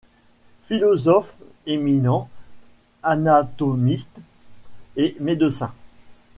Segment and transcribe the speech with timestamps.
[0.63, 1.31] Philosophe
[1.67, 2.27] éminent
[3.03, 4.17] anatomiste
[4.95, 5.71] et médecin.